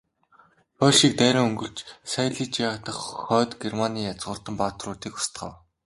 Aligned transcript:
Польшийг 0.77 1.13
дайран 1.19 1.45
өнгөрч, 1.49 1.77
Сайлижиа 2.11 2.71
дахь 2.85 3.03
Хойд 3.23 3.51
Германы 3.61 3.99
язгууртан 4.11 4.55
баатруудыг 4.59 5.13
устгав. 5.19 5.51